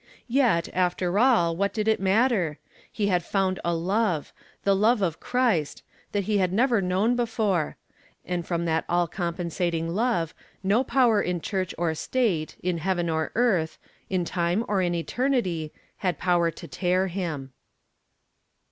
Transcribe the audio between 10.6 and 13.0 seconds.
no power in church or state, in